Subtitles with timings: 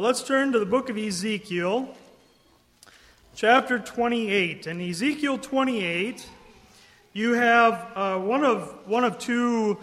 [0.00, 1.94] But let's turn to the book of Ezekiel,
[3.36, 4.66] chapter 28.
[4.66, 6.26] In Ezekiel 28,
[7.12, 9.76] you have uh, one, of, one of two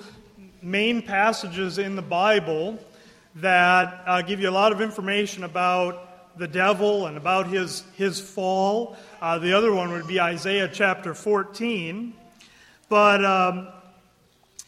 [0.63, 2.79] main passages in the Bible
[3.35, 8.19] that uh, give you a lot of information about the devil and about his, his
[8.19, 8.97] fall.
[9.21, 12.11] Uh, the other one would be Isaiah chapter 14.
[12.89, 13.67] But um,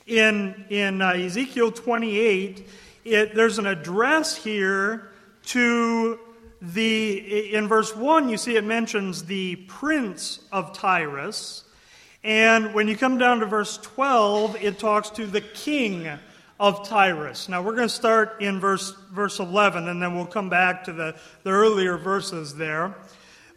[0.05, 2.69] in, in uh, Ezekiel 28,
[3.03, 5.08] it, there's an address here
[5.49, 6.19] to
[6.61, 11.63] the, in verse 1, you see it mentions the prince of Tyrus.
[12.23, 16.07] And when you come down to verse 12, it talks to the king
[16.59, 17.49] of Tyrus.
[17.49, 20.93] Now we're going to start in verse, verse 11, and then we'll come back to
[20.93, 22.95] the, the earlier verses there.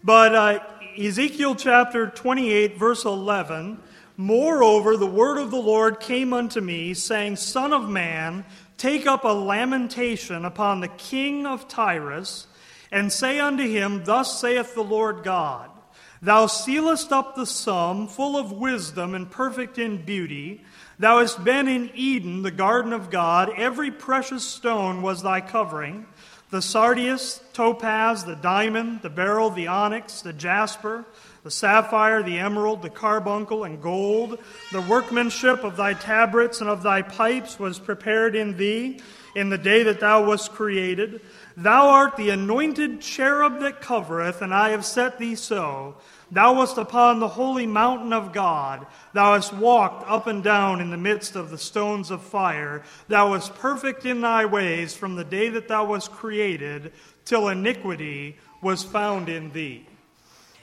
[0.05, 0.61] But uh,
[0.97, 3.79] Ezekiel chapter 28, verse 11
[4.17, 8.45] Moreover, the word of the Lord came unto me, saying, Son of man,
[8.77, 12.47] take up a lamentation upon the king of Tyrus,
[12.91, 15.71] and say unto him, Thus saith the Lord God.
[16.21, 20.63] Thou sealest up the sum, full of wisdom and perfect in beauty.
[20.99, 23.51] Thou hast been in Eden, the garden of God.
[23.57, 26.07] Every precious stone was thy covering
[26.53, 31.07] the sardius, topaz, the diamond, the beryl, the onyx, the jasper,
[31.43, 34.39] the sapphire, the emerald, the carbuncle, and gold.
[34.71, 39.01] The workmanship of thy tabrets and of thy pipes was prepared in thee
[39.35, 41.21] in the day that thou wast created.
[41.57, 45.97] Thou art the anointed cherub that covereth, and I have set thee so.
[46.31, 48.87] Thou wast upon the holy mountain of God.
[49.13, 52.83] Thou hast walked up and down in the midst of the stones of fire.
[53.09, 56.93] Thou wast perfect in thy ways from the day that thou wast created
[57.25, 59.87] till iniquity was found in thee.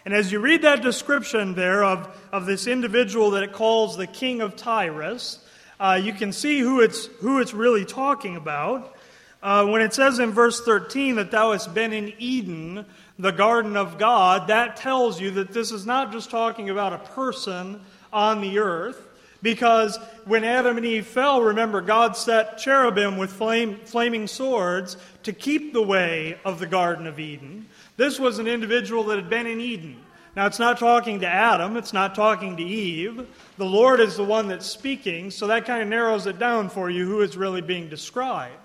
[0.05, 4.07] And as you read that description there of, of this individual that it calls the
[4.07, 5.39] king of Tyrus,
[5.79, 8.95] uh, you can see who it's, who it's really talking about.
[9.41, 12.85] Uh, when it says in verse 13 that thou hast been in Eden,
[13.17, 16.97] the garden of God, that tells you that this is not just talking about a
[16.97, 19.05] person on the earth.
[19.41, 25.31] Because when Adam and Eve fell, remember, God set cherubim with flame, flaming swords to
[25.31, 27.67] keep the way of the Garden of Eden.
[27.99, 29.97] This was an individual that had been in Eden.
[30.33, 33.27] Now, it's not talking to Adam, it's not talking to Eve.
[33.57, 36.89] The Lord is the one that's speaking, so that kind of narrows it down for
[36.89, 38.55] you who is really being described.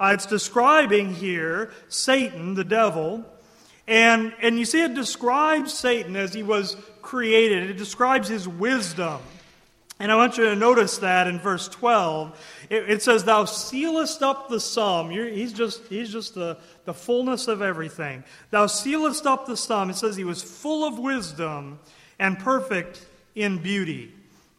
[0.00, 3.24] Uh, it's describing here Satan, the devil,
[3.86, 9.20] and, and you see, it describes Satan as he was created, it describes his wisdom.
[9.98, 12.66] And I want you to notice that in verse 12.
[12.68, 15.10] It, it says, Thou sealest up the sum.
[15.10, 18.22] You're, he's just, he's just the, the fullness of everything.
[18.50, 19.88] Thou sealest up the sum.
[19.88, 21.78] It says he was full of wisdom
[22.18, 24.12] and perfect in beauty.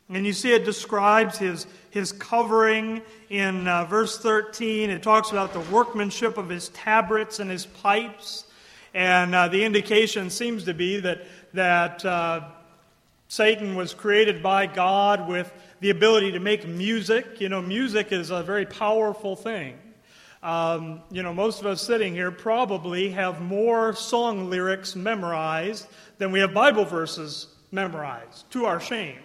[0.09, 4.89] And you see, it describes his, his covering in uh, verse 13.
[4.89, 8.45] It talks about the workmanship of his tabrets and his pipes.
[8.93, 12.41] And uh, the indication seems to be that, that uh,
[13.27, 17.41] Satan was created by God with the ability to make music.
[17.41, 19.77] You know, music is a very powerful thing.
[20.41, 25.87] Um, you know, most of us sitting here probably have more song lyrics memorized
[26.19, 29.19] than we have Bible verses memorized, to our shame,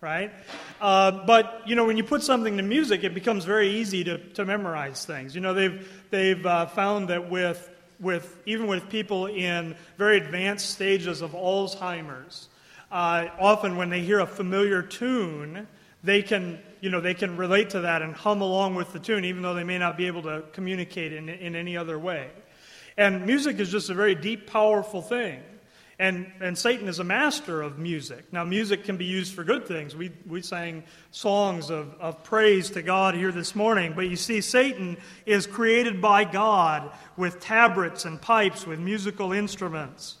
[0.00, 0.32] right?
[0.80, 4.18] Uh, but, you know, when you put something to music, it becomes very easy to,
[4.30, 5.34] to memorize things.
[5.34, 7.70] You know, they've, they've uh, found that with
[8.00, 12.48] with even with people in very advanced stages of Alzheimer's.
[12.94, 15.66] Uh, often, when they hear a familiar tune,
[16.04, 19.24] they can you know they can relate to that and hum along with the tune,
[19.24, 22.30] even though they may not be able to communicate in, in any other way.
[22.96, 25.42] And music is just a very deep, powerful thing.
[25.98, 28.32] And, and Satan is a master of music.
[28.32, 29.96] Now, music can be used for good things.
[29.96, 33.94] We, we sang songs of, of praise to God here this morning.
[33.96, 40.16] But you see, Satan is created by God with tabrets and pipes, with musical instruments.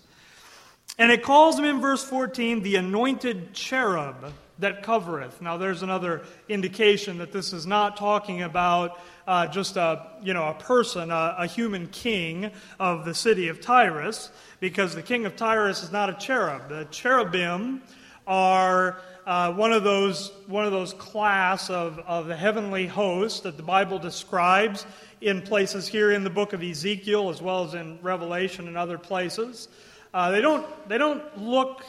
[0.98, 5.42] And it calls him in verse 14 the anointed cherub that covereth.
[5.42, 10.48] Now, there's another indication that this is not talking about uh, just a, you know,
[10.48, 14.30] a person, a, a human king of the city of Tyrus
[14.60, 16.68] because the king of Tyrus is not a cherub.
[16.68, 17.82] The cherubim
[18.26, 23.56] are uh, one of those one of those class of, of the heavenly host that
[23.56, 24.86] the Bible describes
[25.20, 28.98] in places here in the book of Ezekiel as well as in Revelation and other
[28.98, 29.68] places.
[30.14, 31.84] Uh, they don't they don't look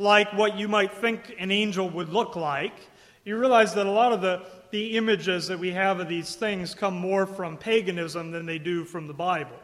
[0.00, 2.74] like what you might think an angel would look like.
[3.24, 4.42] You realize that a lot of the,
[4.72, 8.84] the images that we have of these things come more from paganism than they do
[8.84, 9.56] from the Bible.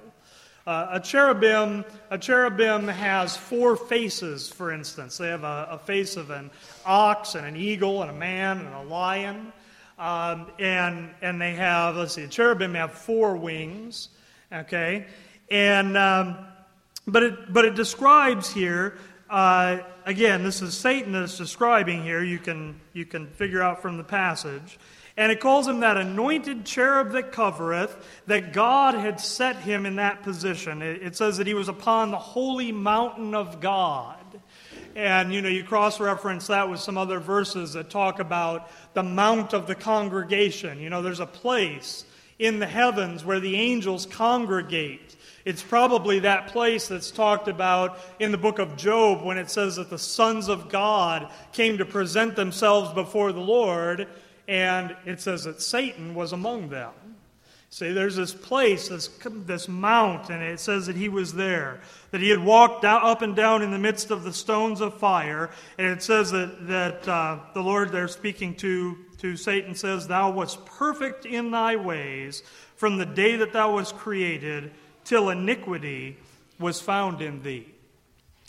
[0.65, 5.19] Uh, a cherubim, a cherubim has four faces, for instance.
[5.19, 6.51] They have a, a, face of an
[6.87, 9.53] ox and an eagle and a man and a lion.
[9.99, 14.09] Um, and, and they have, let's see, a cherubim have four wings,
[14.53, 15.07] okay?
[15.51, 16.37] And, um,
[17.07, 18.97] but, it, but it describes here,
[19.31, 22.23] uh, again, this is Satan that's describing here.
[22.23, 24.79] You can, you can figure out from the passage.
[25.17, 27.97] And it calls him that anointed cherub that covereth,
[28.27, 30.83] that God had set him in that position.
[30.83, 34.17] It, it says that he was upon the holy mountain of God.
[34.97, 39.03] And, you know, you cross reference that with some other verses that talk about the
[39.03, 40.81] mount of the congregation.
[40.81, 42.05] You know, there's a place
[42.39, 45.17] in the heavens where the angels congregate.
[45.45, 49.77] It's probably that place that's talked about in the book of Job when it says
[49.77, 54.09] that the sons of God came to present themselves before the Lord
[54.49, 56.93] and it says that Satan was among them.
[57.75, 61.81] See, there's this place, this, this mount, and it says that he was there,
[62.13, 64.97] that he had walked down, up and down in the midst of the stones of
[65.01, 65.51] fire.
[65.77, 70.31] And it says that, that uh, the Lord there speaking to, to Satan says, Thou
[70.31, 72.45] wast perfect in thy ways
[72.77, 74.71] from the day that thou wast created
[75.05, 76.17] till iniquity
[76.59, 77.67] was found in thee.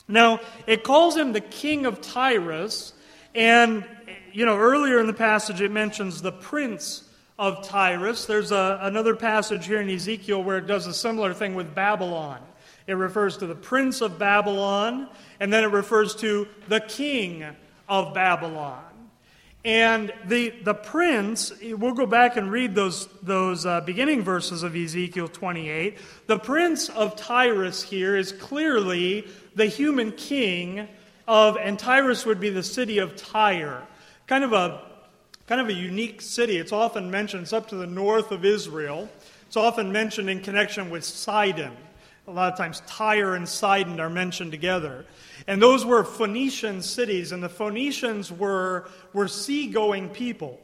[0.07, 2.93] Now, it calls him the king of Tyrus,
[3.33, 3.85] and
[4.31, 7.09] you know, earlier in the passage it mentions the prince
[7.39, 8.25] of Tyrus.
[8.25, 12.39] There's a, another passage here in Ezekiel where it does a similar thing with Babylon.
[12.87, 15.09] It refers to the prince of Babylon,
[15.39, 17.45] and then it refers to the king
[17.89, 18.83] of Babylon.
[19.65, 24.75] And the, the prince, we'll go back and read those, those uh, beginning verses of
[24.75, 25.97] Ezekiel 28.
[26.27, 30.87] The prince of Tyrus here is clearly the human king
[31.27, 33.87] of, and Tyrus would be the city of Tyre.
[34.27, 34.85] Kind of a
[35.47, 36.57] kind of a unique city.
[36.57, 39.09] It's often mentioned, it's up to the north of Israel.
[39.47, 41.75] It's often mentioned in connection with Sidon.
[42.27, 45.05] A lot of times, Tyre and Sidon are mentioned together.
[45.47, 50.59] And those were Phoenician cities, and the Phoenicians were, were seagoing people.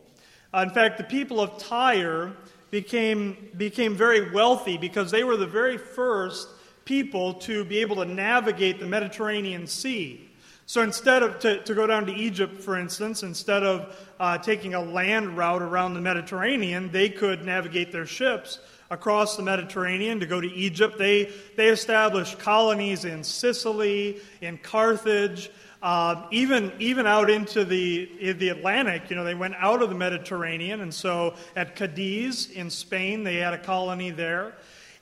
[0.54, 2.34] Uh, in fact, the people of Tyre
[2.72, 6.48] became, became very wealthy because they were the very first
[6.84, 10.28] people to be able to navigate the Mediterranean Sea.
[10.66, 14.74] So instead of, to, to go down to Egypt, for instance, instead of uh, taking
[14.74, 18.60] a land route around the Mediterranean, they could navigate their ships
[18.92, 20.98] across the Mediterranean to go to Egypt.
[21.00, 25.50] They, they established colonies in Sicily, in Carthage,
[25.82, 29.10] uh, even, even out into the, the Atlantic.
[29.10, 30.82] You know, they went out of the Mediterranean.
[30.82, 34.54] And so at Cadiz in Spain, they had a colony there.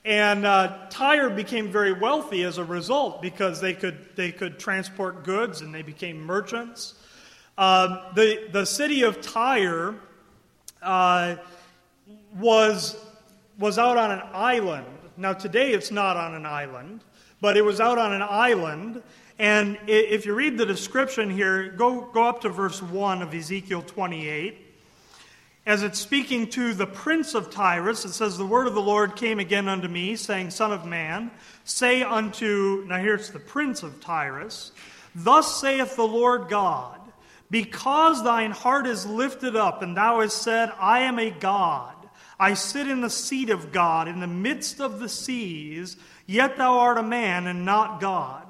[0.04, 5.24] And uh, Tyre became very wealthy as a result because they could, they could transport
[5.24, 6.94] goods and they became merchants.
[7.58, 9.96] Uh, the, the city of Tyre
[10.80, 11.36] uh,
[12.38, 12.96] was,
[13.60, 14.86] was out on an island.
[15.16, 17.04] Now, today it's not on an island,
[17.40, 19.02] but it was out on an island.
[19.38, 23.82] And if you read the description here, go, go up to verse 1 of Ezekiel
[23.82, 24.66] 28
[25.66, 29.14] as it's speaking to the prince of Tyrus, it says, The word of the Lord
[29.14, 31.30] came again unto me, saying, Son of man,
[31.64, 34.72] say unto, now here's the prince of Tyrus,
[35.14, 36.98] Thus saith the Lord God,
[37.50, 41.94] because thine heart is lifted up, and thou hast said, I am a God.
[42.40, 46.78] I sit in the seat of God in the midst of the seas, yet thou
[46.78, 48.46] art a man and not God.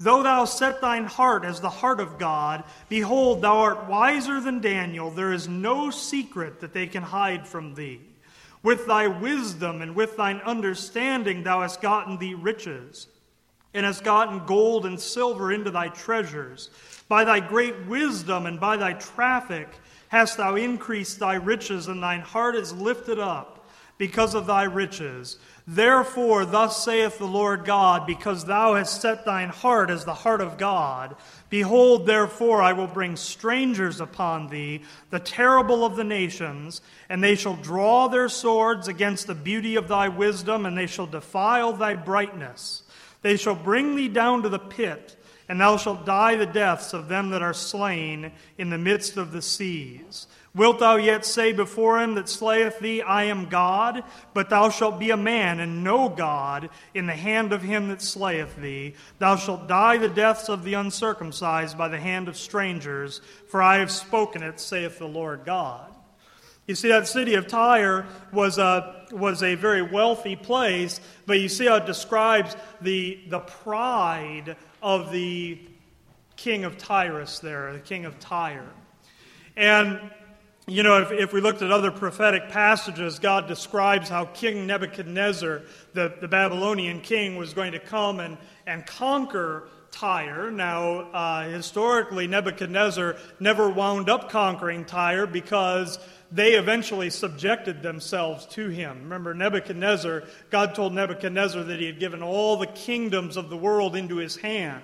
[0.00, 4.60] Though thou set thine heart as the heart of God, behold, thou art wiser than
[4.60, 5.10] Daniel.
[5.10, 8.00] There is no secret that they can hide from thee.
[8.62, 13.08] With thy wisdom and with thine understanding thou hast gotten thee riches,
[13.74, 16.70] and hast gotten gold and silver into thy treasures.
[17.08, 19.68] By thy great wisdom and by thy traffic
[20.14, 23.68] hast thou increased thy riches, and thine heart is lifted up
[23.98, 25.38] because of thy riches.
[25.66, 30.40] Therefore, thus saith the Lord God, because thou hast set thine heart as the heart
[30.40, 31.16] of God,
[31.50, 37.34] behold, therefore, I will bring strangers upon thee, the terrible of the nations, and they
[37.34, 41.96] shall draw their swords against the beauty of thy wisdom, and they shall defile thy
[41.96, 42.84] brightness.
[43.22, 45.16] They shall bring thee down to the pit,
[45.48, 49.32] and thou shalt die the deaths of them that are slain in the midst of
[49.32, 50.26] the seas.
[50.54, 54.04] Wilt thou yet say before him that slayeth thee, I am God?
[54.34, 58.00] But thou shalt be a man, and no God, in the hand of him that
[58.00, 58.94] slayeth thee.
[59.18, 63.78] Thou shalt die the deaths of the uncircumcised by the hand of strangers, for I
[63.78, 65.92] have spoken it, saith the Lord God.
[66.68, 71.48] You see, that city of Tyre was a, was a very wealthy place, but you
[71.48, 75.58] see how it describes the, the pride of the
[76.36, 78.70] king of Tyrus there, the king of Tyre.
[79.56, 79.98] And
[80.66, 85.60] you know, if, if we looked at other prophetic passages, God describes how King Nebuchadnezzar,
[85.92, 90.50] the, the Babylonian king, was going to come and, and conquer Tyre.
[90.50, 95.98] Now, uh, historically, Nebuchadnezzar never wound up conquering Tyre because
[96.32, 99.02] they eventually subjected themselves to him.
[99.04, 103.94] Remember, Nebuchadnezzar, God told Nebuchadnezzar that he had given all the kingdoms of the world
[103.94, 104.82] into his hand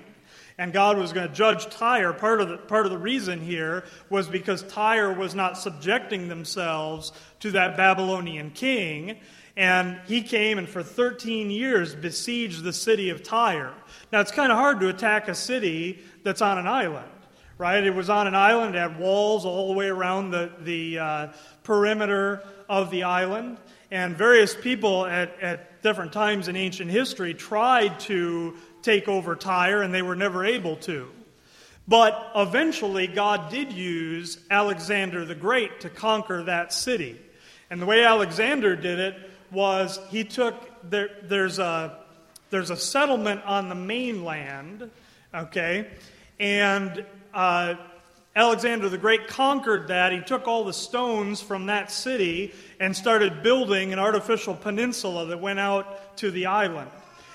[0.60, 2.12] and God was going to judge Tyre.
[2.12, 7.12] Part of, the, part of the reason here was because Tyre was not subjecting themselves
[7.40, 9.16] to that Babylonian king.
[9.56, 13.74] And he came and for 13 years besieged the city of Tyre.
[14.12, 17.10] Now, it's kind of hard to attack a city that's on an island,
[17.58, 17.82] right?
[17.82, 21.28] It was on an island, it had walls all the way around the, the uh,
[21.64, 23.58] perimeter of the island.
[23.90, 29.82] And various people at, at different times in ancient history tried to take over Tyre,
[29.82, 31.10] and they were never able to.
[31.88, 37.20] But eventually, God did use Alexander the Great to conquer that city.
[37.68, 40.54] And the way Alexander did it was he took,
[40.88, 41.98] there, there's, a,
[42.50, 44.90] there's a settlement on the mainland,
[45.34, 45.88] okay?
[46.38, 47.04] And
[47.34, 47.74] uh,
[48.34, 50.12] Alexander the Great conquered that.
[50.12, 55.40] He took all the stones from that city and started building an artificial peninsula that
[55.40, 56.90] went out to the island.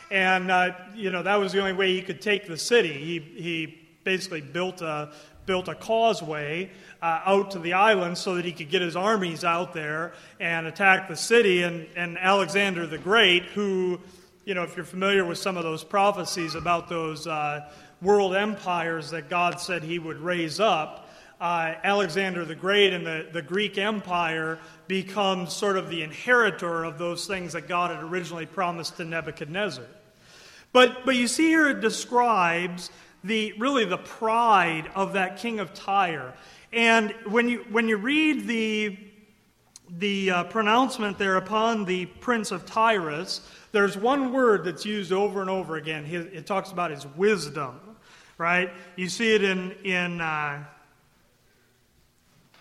[0.10, 2.94] And, uh, you know, that was the only way he could take the city.
[2.94, 5.12] He, he basically built a,
[5.46, 6.72] built a causeway
[7.02, 10.68] uh, out to the island so that he could get his armies out there and
[10.68, 11.64] attack the city.
[11.64, 14.00] And, and Alexander the Great, who,
[14.46, 17.70] you know, if you're familiar with some of those prophecies about those uh,
[18.02, 21.10] world empires that God said he would raise up,
[21.40, 26.98] uh, Alexander the Great and the, the Greek Empire becomes sort of the inheritor of
[26.98, 29.86] those things that God had originally promised to Nebuchadnezzar.
[30.72, 32.90] But, but you see here it describes
[33.26, 36.34] the, really the pride of that king of Tyre.
[36.72, 38.98] And when you, when you read the,
[39.98, 43.42] the uh, pronouncement there upon the prince of Tyrus,
[43.72, 46.06] there's one word that's used over and over again.
[46.06, 47.80] It talks about his wisdom,
[48.38, 48.72] right?
[48.96, 50.64] You see it in, in uh,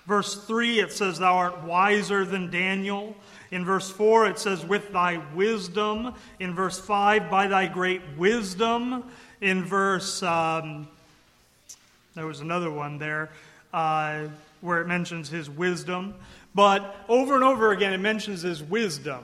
[0.06, 3.16] Verse 3, it says, Thou art wiser than Daniel.
[3.50, 6.14] In verse 4, it says, With thy wisdom.
[6.38, 9.04] In verse 5, By thy great wisdom.
[9.45, 10.89] In verse, um,
[12.15, 13.29] there was another one there
[13.75, 14.23] uh,
[14.63, 16.15] where it mentions his wisdom.
[16.55, 19.23] But over and over again, it mentions his wisdom.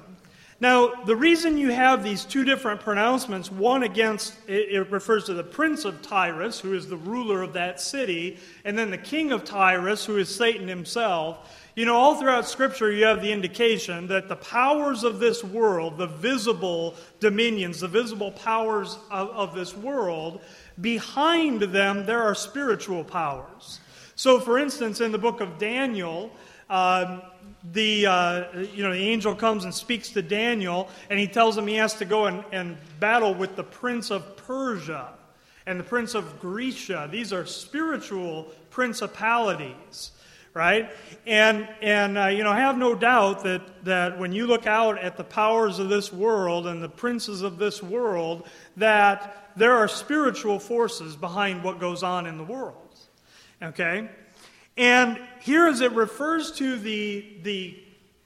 [0.61, 5.43] Now, the reason you have these two different pronouncements, one against, it, refers to the
[5.43, 8.37] prince of Tyrus, who is the ruler of that city,
[8.67, 11.60] and then the king of Tyrus, who is Satan himself.
[11.77, 15.99] You know, all throughout Scripture, you have the indication that the powers of this world,
[15.99, 20.41] the visible dominions, the visible powers of, of this world,
[20.81, 23.81] behind them, there are spiritual powers.
[24.17, 26.33] So, for instance, in the book of Daniel,
[26.69, 27.23] um,
[27.73, 31.67] the, uh, you know, the angel comes and speaks to Daniel, and he tells him
[31.67, 35.09] he has to go and, and battle with the prince of Persia
[35.67, 37.09] and the prince of Grecia.
[37.11, 40.13] These are spiritual principalities,
[40.55, 40.91] right?
[41.27, 44.99] And, and uh, you know, I have no doubt that, that when you look out
[44.99, 49.89] at the powers of this world and the princes of this world, that there are
[49.89, 52.99] spiritual forces behind what goes on in the world.
[53.63, 54.09] Okay?
[54.77, 57.79] And here, as it refers to the, the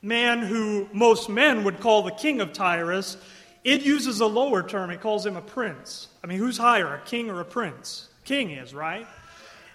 [0.03, 3.17] man who most men would call the king of Tyrus,
[3.65, 4.91] it uses a lower term.
[4.91, 6.09] It calls him a prince.
[6.23, 8.09] I mean, who's higher, a king or a prince?
[8.25, 9.07] King is, right?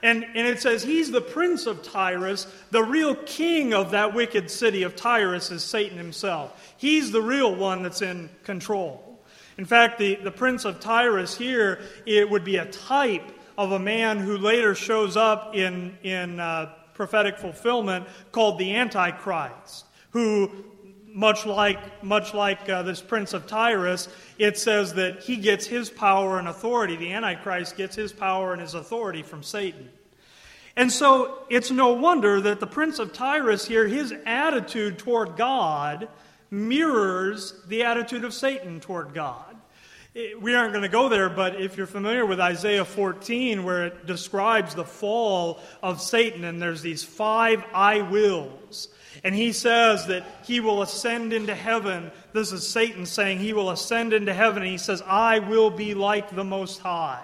[0.01, 2.47] And, and it says he's the prince of Tyrus.
[2.71, 6.73] The real king of that wicked city of Tyrus is Satan himself.
[6.77, 9.19] He's the real one that's in control.
[9.57, 13.79] In fact, the, the prince of Tyrus here, it would be a type of a
[13.79, 20.49] man who later shows up in, in uh, prophetic fulfillment called the Antichrist, who,
[21.13, 25.89] much like, much like uh, this prince of Tyrus, it says that he gets his
[25.89, 26.95] power and authority.
[26.95, 29.89] The Antichrist gets his power and his authority from Satan.
[30.75, 36.07] And so it's no wonder that the prince of Tyrus here, his attitude toward God
[36.51, 39.55] mirrors the attitude of Satan toward God.
[40.41, 44.05] we aren't going to go there, but if you're familiar with Isaiah 14, where it
[44.05, 48.87] describes the fall of Satan, and there's these five I wills,
[49.23, 52.11] and he says that he will ascend into heaven.
[52.33, 55.93] This is Satan saying he will ascend into heaven, and he says, I will be
[55.93, 57.23] like the Most High.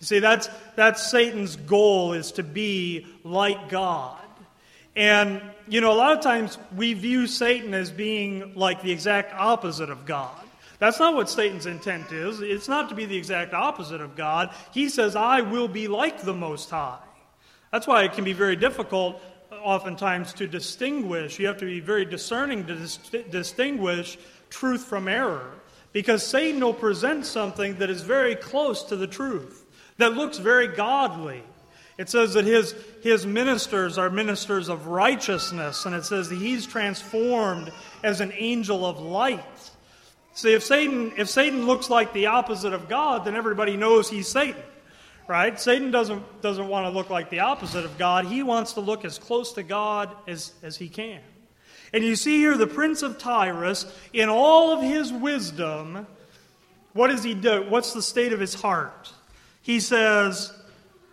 [0.00, 4.18] You see, that's, that's Satan's goal, is to be like God.
[4.96, 9.32] And, you know, a lot of times we view Satan as being like the exact
[9.34, 10.34] opposite of God.
[10.78, 12.40] That's not what Satan's intent is.
[12.40, 14.54] It's not to be the exact opposite of God.
[14.72, 16.98] He says, I will be like the Most High.
[17.70, 19.20] That's why it can be very difficult,
[19.62, 21.38] oftentimes, to distinguish.
[21.38, 22.98] You have to be very discerning to dis-
[23.30, 25.52] distinguish truth from error.
[25.92, 29.64] Because Satan will present something that is very close to the truth,
[29.98, 31.42] that looks very godly.
[31.98, 36.66] It says that his, his ministers are ministers of righteousness, and it says that he's
[36.66, 37.70] transformed
[38.02, 39.70] as an angel of light.
[40.32, 44.28] See, if Satan, if Satan looks like the opposite of God, then everybody knows he's
[44.28, 44.62] Satan.
[45.30, 45.60] Right?
[45.60, 48.26] Satan doesn't, doesn't want to look like the opposite of God.
[48.26, 51.20] He wants to look as close to God as, as he can.
[51.92, 56.08] And you see here the prince of Tyrus, in all of his wisdom,
[56.94, 57.64] what does he do?
[57.68, 59.12] What's the state of his heart?
[59.62, 60.52] He says,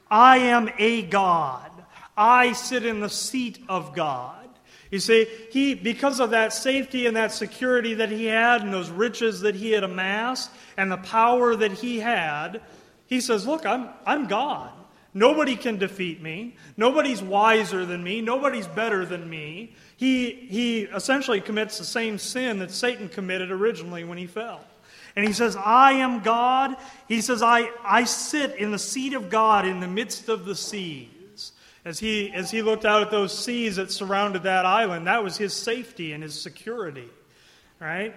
[0.09, 1.69] I am a God.
[2.17, 4.49] I sit in the seat of God.
[4.89, 8.89] You see, he, because of that safety and that security that he had and those
[8.89, 12.61] riches that he had amassed and the power that he had,
[13.07, 14.71] he says, Look, I'm, I'm God.
[15.13, 16.55] Nobody can defeat me.
[16.75, 18.21] Nobody's wiser than me.
[18.21, 19.73] Nobody's better than me.
[19.95, 24.61] He, he essentially commits the same sin that Satan committed originally when he fell.
[25.15, 26.75] And he says, I am God.
[27.07, 30.55] He says, I, I sit in the seat of God in the midst of the
[30.55, 31.09] sea
[31.87, 35.37] as he, as he looked out at those seas that surrounded that island, that was
[35.37, 37.07] his safety and his security,
[37.79, 38.13] right?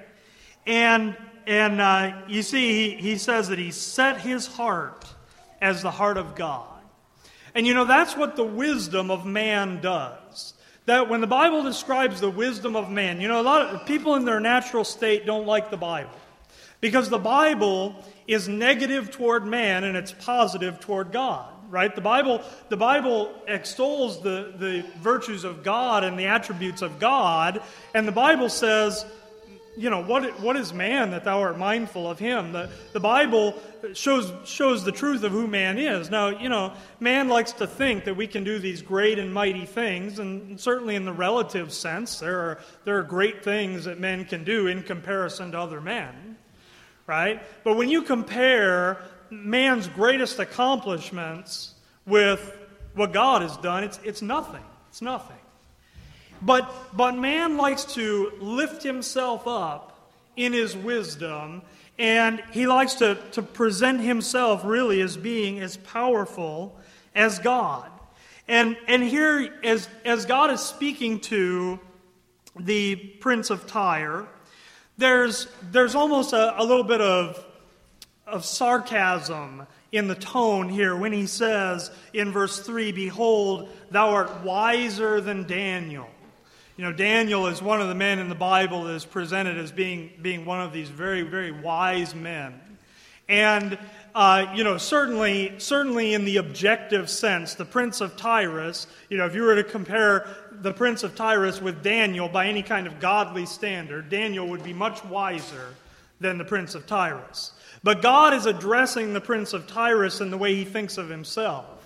[0.67, 1.17] And,
[1.47, 5.05] and uh, you see, he, he says that he set his heart
[5.61, 6.67] as the heart of God.
[7.55, 10.55] And you know, that's what the wisdom of man does.
[10.87, 14.15] That when the Bible describes the wisdom of man, you know, a lot of people
[14.15, 16.11] in their natural state don't like the Bible.
[16.81, 21.95] Because the Bible is negative toward man and it's positive toward God right?
[21.95, 27.63] The Bible, the Bible extols the, the virtues of God and the attributes of God,
[27.95, 29.07] and the Bible says,
[29.81, 32.53] you know, what, what is man that thou art mindful of him?
[32.53, 33.59] The, the Bible
[33.95, 36.11] shows, shows the truth of who man is.
[36.11, 39.65] Now, you know, man likes to think that we can do these great and mighty
[39.65, 44.27] things, and certainly in the relative sense, there are, there are great things that men
[44.27, 46.37] can do in comparison to other men,
[47.07, 47.43] right?
[47.65, 48.99] But when you compare
[49.31, 51.73] man's greatest accomplishments
[52.05, 52.59] with
[52.95, 54.65] what God has done, it's, it's nothing.
[54.91, 55.40] It's nothing.
[56.43, 61.63] But, but man likes to lift himself up in his wisdom,
[61.99, 66.79] and he likes to, to present himself really as being as powerful
[67.15, 67.91] as God.
[68.49, 71.79] And, and here, as, as God is speaking to
[72.59, 74.27] the prince of Tyre,
[74.99, 77.45] there's, there's almost a, a little bit of
[78.31, 84.43] of sarcasm in the tone here when he says in verse 3 Behold, thou art
[84.43, 86.09] wiser than Daniel.
[86.81, 89.71] You know, Daniel is one of the men in the Bible that is presented as
[89.71, 92.59] being, being one of these very, very wise men.
[93.29, 93.79] And,
[94.15, 99.27] uh, you know, certainly, certainly in the objective sense, the prince of Tyrus, you know,
[99.27, 102.99] if you were to compare the prince of Tyrus with Daniel by any kind of
[102.99, 105.75] godly standard, Daniel would be much wiser
[106.19, 107.53] than the prince of Tyrus.
[107.83, 111.80] But God is addressing the prince of Tyrus in the way he thinks of himself,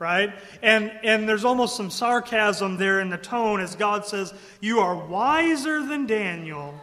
[0.00, 0.32] right?
[0.62, 4.96] And, and there's almost some sarcasm there in the tone as God says, You are
[4.96, 6.74] wiser than Daniel.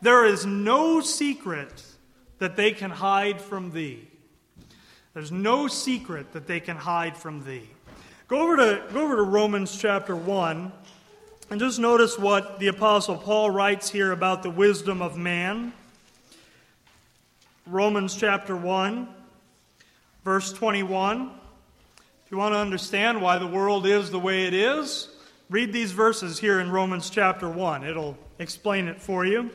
[0.00, 1.84] There is no secret
[2.38, 4.08] that they can hide from thee.
[5.12, 7.68] There's no secret that they can hide from thee.
[8.28, 10.72] Go over to, go over to Romans chapter 1
[11.50, 15.72] and just notice what the Apostle Paul writes here about the wisdom of man.
[17.66, 19.08] Romans chapter 1,
[20.24, 21.39] verse 21.
[22.30, 25.08] If you want to understand why the world is the way it is,
[25.48, 27.82] read these verses here in Romans chapter 1.
[27.82, 29.50] It'll explain it for you.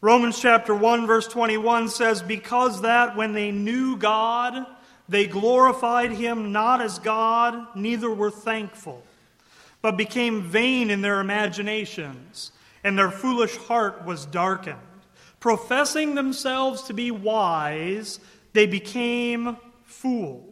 [0.00, 4.64] Romans chapter 1, verse 21 says, Because that when they knew God,
[5.06, 9.02] they glorified him not as God, neither were thankful,
[9.82, 12.52] but became vain in their imaginations,
[12.82, 14.78] and their foolish heart was darkened.
[15.40, 18.18] Professing themselves to be wise,
[18.54, 20.51] they became fools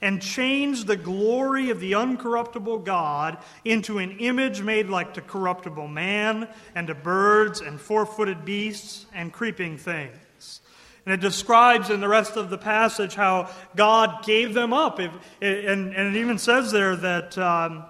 [0.00, 5.88] and changed the glory of the uncorruptible God into an image made like to corruptible
[5.88, 10.60] man and to birds and four footed beasts and creeping things.
[11.04, 14.98] And it describes in the rest of the passage how God gave them up.
[14.98, 17.84] and, it even says there that um,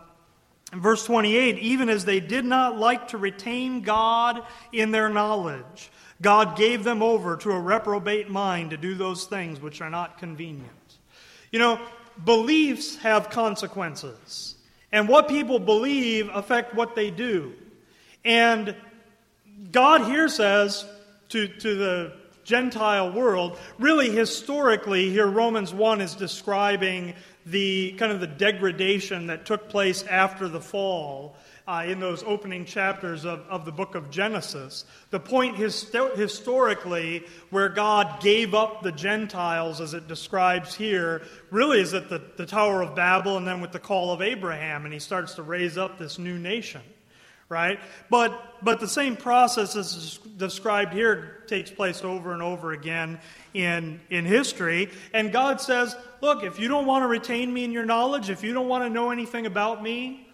[0.73, 4.43] in verse 28 even as they did not like to retain God
[4.73, 5.91] in their knowledge,
[6.23, 10.19] God gave them over to a reprobate mind to do those things which are not
[10.19, 10.71] convenient.
[11.51, 11.81] You know,
[12.25, 14.55] beliefs have consequences.
[14.91, 17.53] And what people believe affect what they do.
[18.25, 18.75] And
[19.71, 20.87] God here says
[21.31, 22.13] to, to the
[22.45, 29.45] Gentile world, really historically, here Romans 1 is describing the kind of the degradation that
[29.45, 31.37] took place after the fall
[31.69, 34.87] uh, in those opening chapters of, of the book of Genesis.
[35.11, 41.81] The point histo- historically where God gave up the Gentiles, as it describes here, really
[41.81, 44.95] is at the, the Tower of Babel and then with the call of Abraham, and
[44.95, 46.81] he starts to raise up this new nation.
[47.51, 47.81] Right?
[48.11, 53.21] But, but the same process as described here takes place over and over again
[53.55, 54.91] in, in history.
[55.15, 58.43] And God says, Look, if you don't want to retain me in your knowledge, if
[58.43, 60.29] you don't want to know anything about me,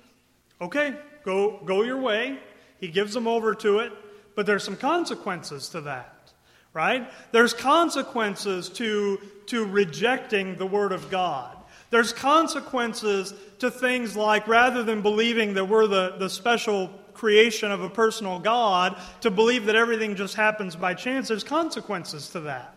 [0.60, 2.38] okay, go, go your way.
[2.80, 3.92] He gives them over to it,
[4.34, 6.32] but there's some consequences to that,
[6.72, 7.10] right?
[7.32, 11.56] There's consequences to, to rejecting the Word of God.
[11.90, 17.80] There's consequences to things like rather than believing that we're the, the special creation of
[17.80, 22.74] a personal God, to believe that everything just happens by chance, there's consequences to that,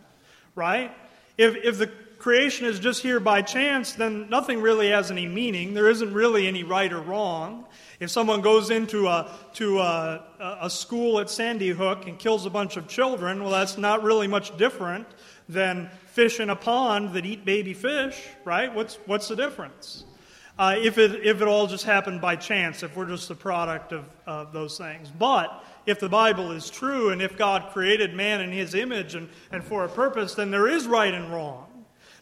[0.54, 0.90] right?
[1.36, 5.74] If, if the creation is just here by chance, then nothing really has any meaning.
[5.74, 7.64] There isn't really any right or wrong.
[8.00, 10.24] If someone goes into a, to a,
[10.62, 14.28] a school at Sandy Hook and kills a bunch of children, well, that's not really
[14.28, 15.06] much different
[15.48, 18.72] than fish in a pond that eat baby fish, right?
[18.72, 20.04] What's, what's the difference?
[20.58, 23.92] Uh, if, it, if it all just happened by chance, if we're just the product
[23.92, 25.10] of, of those things.
[25.10, 29.28] But if the Bible is true and if God created man in his image and,
[29.50, 31.66] and for a purpose, then there is right and wrong.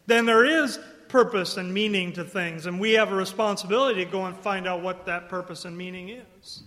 [0.07, 4.25] Then there is purpose and meaning to things, and we have a responsibility to go
[4.25, 6.63] and find out what that purpose and meaning is.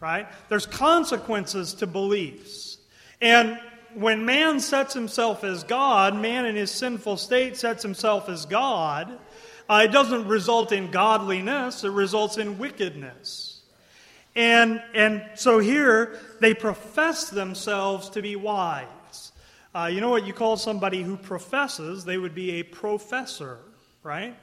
[0.00, 0.26] Right?
[0.48, 2.78] There's consequences to beliefs.
[3.20, 3.58] And
[3.94, 9.18] when man sets himself as God, man in his sinful state sets himself as God,
[9.68, 13.60] uh, it doesn't result in godliness, it results in wickedness.
[14.34, 19.32] And, and so here, they profess themselves to be wise.
[19.74, 22.04] Uh, you know what you call somebody who professes?
[22.04, 23.58] They would be a professor
[24.02, 24.36] right?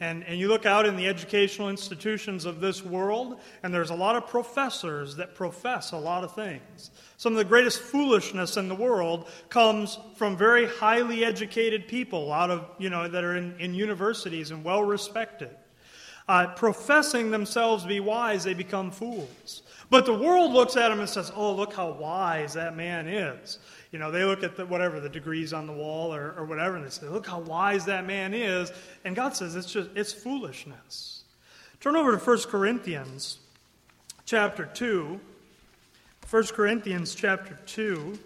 [0.00, 3.94] And, and you look out in the educational institutions of this world, and there's a
[3.94, 6.90] lot of professors that profess a lot of things.
[7.16, 12.50] Some of the greatest foolishness in the world comes from very highly educated people out
[12.50, 15.56] of, you know, that are in, in universities and well respected.
[16.26, 19.62] Uh, professing themselves to be wise, they become fools.
[19.90, 23.58] But the world looks at them and says, Oh, look how wise that man is.
[23.94, 26.74] You know, they look at the, whatever, the degrees on the wall or, or whatever,
[26.74, 28.72] and they say, look how wise that man is.
[29.04, 31.22] And God says it's just, it's foolishness.
[31.78, 33.38] Turn over to 1 Corinthians
[34.26, 35.20] chapter 2.
[36.28, 38.18] 1 Corinthians chapter 2.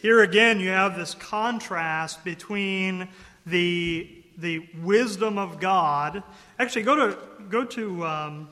[0.00, 3.08] Here again, you have this contrast between
[3.46, 6.22] the, the wisdom of God.
[6.58, 7.18] Actually, go to,
[7.50, 8.48] go to um,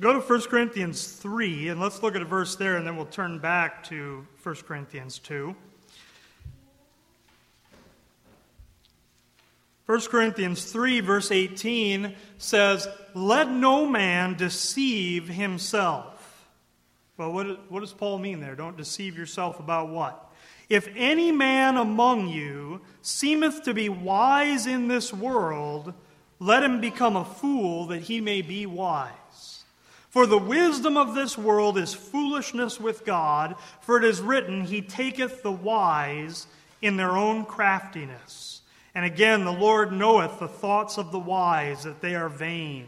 [0.00, 3.06] Go to 1 Corinthians 3, and let's look at a verse there, and then we'll
[3.06, 5.56] turn back to 1 Corinthians 2.
[9.86, 16.46] 1 Corinthians 3, verse 18 says, Let no man deceive himself.
[17.16, 18.54] Well, what, what does Paul mean there?
[18.54, 20.27] Don't deceive yourself about what?
[20.68, 25.94] If any man among you seemeth to be wise in this world,
[26.38, 29.64] let him become a fool that he may be wise.
[30.10, 34.82] For the wisdom of this world is foolishness with God, for it is written, He
[34.82, 36.46] taketh the wise
[36.80, 38.62] in their own craftiness.
[38.94, 42.86] And again, the Lord knoweth the thoughts of the wise, that they are vain.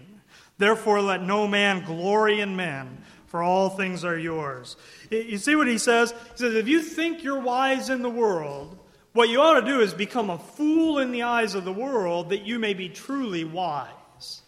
[0.58, 4.76] Therefore, let no man glory in men, for all things are yours.
[5.08, 6.10] You see what he says?
[6.10, 8.76] He says, If you think you're wise in the world,
[9.12, 12.30] what you ought to do is become a fool in the eyes of the world,
[12.30, 14.42] that you may be truly wise.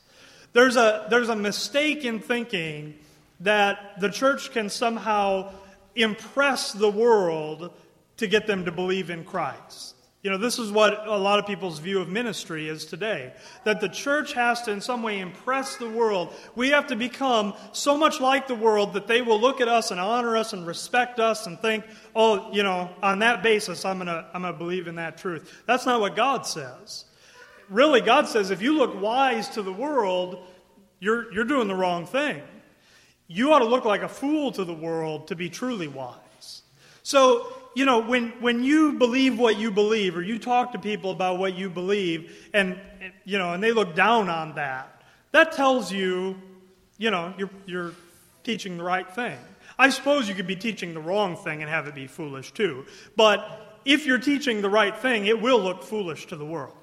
[0.52, 2.98] There's a, there's a mistake in thinking
[3.40, 5.52] that the church can somehow
[5.94, 7.72] impress the world
[8.16, 9.91] to get them to believe in Christ.
[10.22, 13.32] You know, this is what a lot of people's view of ministry is today.
[13.64, 16.32] That the church has to, in some way, impress the world.
[16.54, 19.90] We have to become so much like the world that they will look at us
[19.90, 23.96] and honor us and respect us and think, oh, you know, on that basis, I'm
[23.96, 25.62] going to I'm going to believe in that truth.
[25.66, 27.06] That's not what God says
[27.72, 30.46] really, God says if you look wise to the world,
[31.00, 32.40] you're, you're doing the wrong thing.
[33.26, 36.62] You ought to look like a fool to the world to be truly wise.
[37.02, 41.10] So, you know, when, when you believe what you believe, or you talk to people
[41.10, 42.78] about what you believe, and,
[43.24, 46.40] you know, and they look down on that, that tells you,
[46.98, 47.92] you know, you're, you're
[48.44, 49.38] teaching the right thing.
[49.78, 52.84] I suppose you could be teaching the wrong thing and have it be foolish too.
[53.16, 56.74] But if you're teaching the right thing, it will look foolish to the world.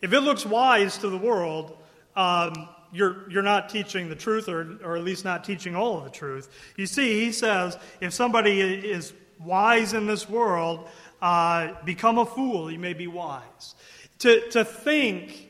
[0.00, 1.76] If it looks wise to the world,
[2.16, 6.04] um, you're, you're not teaching the truth, or, or at least not teaching all of
[6.04, 6.48] the truth.
[6.76, 9.12] You see, he says if somebody is
[9.44, 10.88] wise in this world,
[11.22, 13.74] uh, become a fool, you may be wise.
[14.20, 15.48] To, to think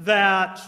[0.00, 0.60] that,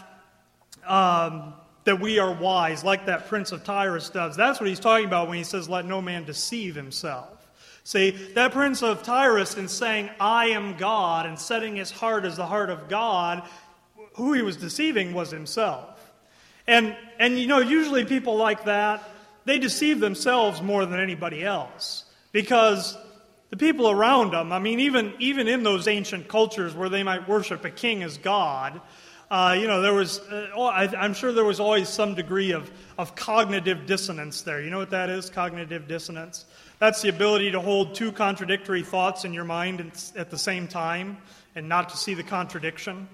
[0.86, 5.06] um, that we are wise, like that prince of Tyrus does, that's what he's talking
[5.06, 7.30] about when he says, let no man deceive himself.
[7.84, 12.36] See, that prince of Tyrus, in saying, I am God, and setting his heart as
[12.36, 13.42] the heart of God,
[14.14, 16.00] who he was deceiving was himself.
[16.66, 19.08] And, and you know, usually people like that,
[19.44, 22.03] they deceive themselves more than anybody else
[22.34, 22.98] because
[23.50, 27.28] the people around them, I mean, even, even in those ancient cultures where they might
[27.28, 28.80] worship a king as God,
[29.30, 32.68] uh, you know, there was, uh, I, am sure there was always some degree of,
[32.98, 34.60] of cognitive dissonance there.
[34.60, 36.44] You know what that is, cognitive dissonance?
[36.80, 41.18] That's the ability to hold two contradictory thoughts in your mind at the same time
[41.54, 43.06] and not to see the contradiction,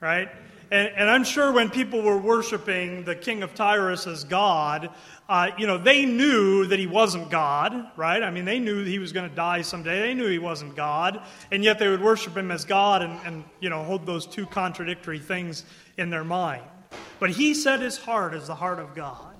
[0.00, 0.30] right?
[0.70, 4.90] And, and, I'm sure when people were worshiping the king of Tyrus as God,
[5.26, 8.22] uh, you know, they knew that he wasn't God, right?
[8.22, 10.00] I mean, they knew he was going to die someday.
[10.00, 11.22] They knew he wasn't God.
[11.50, 14.44] And yet they would worship him as God and, and, you know, hold those two
[14.44, 15.64] contradictory things
[15.96, 16.64] in their mind.
[17.18, 19.34] But he set his heart as the heart of God.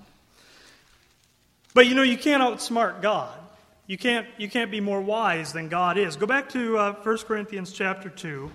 [1.75, 3.39] But, you know, you can't outsmart God.
[3.87, 6.17] You can't, you can't be more wise than God is.
[6.17, 8.51] Go back to uh, 1 Corinthians chapter 2.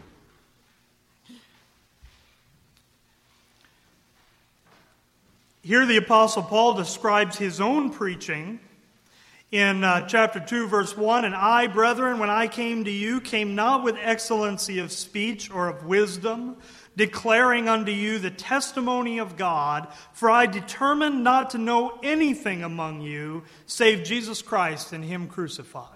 [5.65, 8.60] Here, the Apostle Paul describes his own preaching
[9.49, 13.56] in uh, chapter 2, verse 1 And I, brethren, when I came to you, came
[13.56, 16.58] not with excellency of speech or of wisdom,
[16.97, 22.99] declaring unto you the testimony of God, for I determined not to know anything among
[22.99, 25.88] you save Jesus Christ and Him crucified.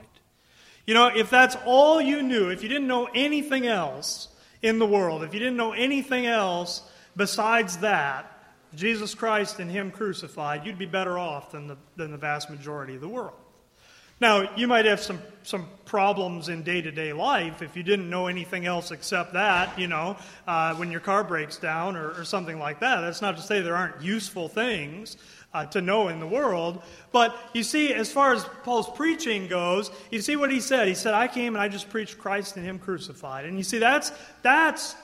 [0.85, 4.29] You know, if that's all you knew, if you didn't know anything else
[4.61, 6.83] in the world, if you didn't know anything else
[7.17, 8.36] besides that,
[8.75, 12.95] Jesus Christ and Him crucified, you'd be better off than the, than the vast majority
[12.95, 13.35] of the world.
[14.19, 18.09] Now, you might have some, some problems in day to day life if you didn't
[18.09, 22.25] know anything else except that, you know, uh, when your car breaks down or, or,
[22.25, 23.01] something like that.
[23.01, 25.17] That's not to say there aren't useful things
[25.53, 26.81] uh, to know in the world.
[27.11, 30.87] But you see, as far as Paul's preaching goes, you see what he said.
[30.87, 33.45] He said, I came and I just preached Christ and Him crucified.
[33.45, 34.95] And you see, that's, that's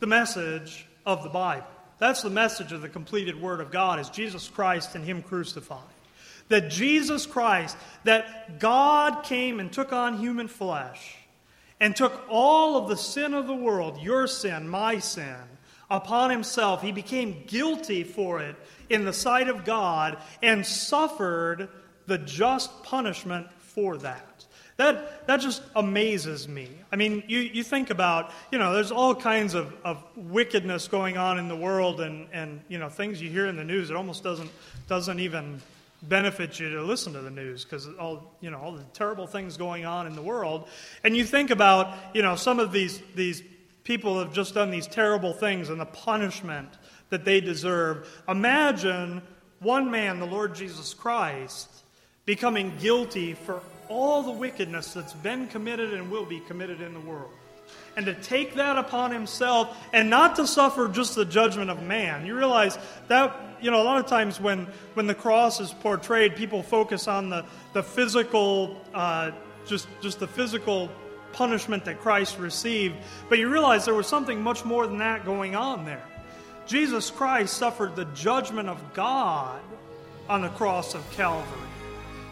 [0.00, 1.66] the message of the Bible.
[1.98, 5.80] That's the message of the completed Word of God is Jesus Christ and Him crucified.
[6.48, 11.16] That Jesus Christ, that God came and took on human flesh
[11.80, 15.36] and took all of the sin of the world, your sin, my sin,
[15.90, 16.82] upon Himself.
[16.82, 18.56] He became guilty for it
[18.88, 21.68] in the sight of God and suffered
[22.06, 24.35] the just punishment for that.
[24.76, 26.68] That, that just amazes me.
[26.92, 31.16] I mean, you, you think about, you know, there's all kinds of, of wickedness going
[31.16, 33.88] on in the world and, and, you know, things you hear in the news.
[33.88, 34.50] It almost doesn't,
[34.86, 35.62] doesn't even
[36.02, 39.56] benefit you to listen to the news because all, you know, all the terrible things
[39.56, 40.68] going on in the world.
[41.02, 43.42] And you think about, you know, some of these, these
[43.82, 46.68] people have just done these terrible things and the punishment
[47.08, 48.08] that they deserve.
[48.28, 49.22] Imagine
[49.60, 51.84] one man, the Lord Jesus Christ,
[52.26, 57.00] becoming guilty for all the wickedness that's been committed and will be committed in the
[57.00, 57.30] world.
[57.96, 62.26] And to take that upon himself and not to suffer just the judgment of man.
[62.26, 66.36] You realize that, you know, a lot of times when, when the cross is portrayed,
[66.36, 69.30] people focus on the, the physical, uh,
[69.64, 70.90] just, just the physical
[71.32, 72.96] punishment that Christ received.
[73.28, 76.04] But you realize there was something much more than that going on there.
[76.66, 79.60] Jesus Christ suffered the judgment of God
[80.28, 81.65] on the cross of Calvary.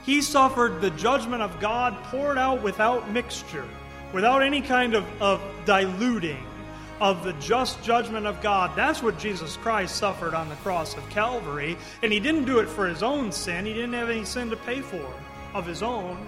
[0.04, 3.66] He suffered the judgment of God poured out without mixture,
[4.12, 6.44] without any kind of, of diluting
[7.00, 8.76] of the just judgment of God.
[8.76, 11.76] That's what Jesus Christ suffered on the cross of Calvary.
[12.02, 14.56] And he didn't do it for his own sin, he didn't have any sin to
[14.56, 15.10] pay for
[15.54, 16.18] of his own,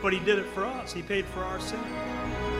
[0.00, 0.92] but he did it for us.
[0.92, 2.59] He paid for our sin.